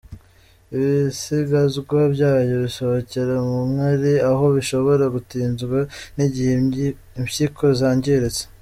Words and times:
Ibisigazwa 0.75 1.97
byayo 2.13 2.53
bisohokera 2.65 3.35
mu 3.47 3.59
nkari 3.71 4.13
aho 4.31 4.43
bishobora 4.55 5.03
gutinzwa 5.15 5.79
n’igihe 6.15 6.51
impyiko 7.19 7.63
zangiritse. 7.81 8.43